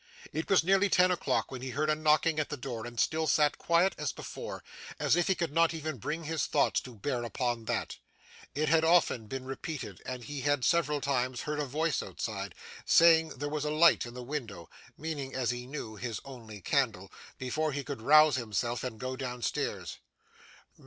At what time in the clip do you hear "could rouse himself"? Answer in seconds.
17.83-18.83